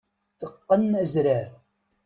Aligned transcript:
Teqqen 0.39 0.89
azrar. 1.01 1.49